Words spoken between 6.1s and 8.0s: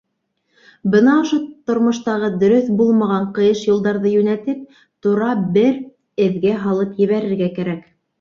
эҙгә һалып ебәрергә кәрәк.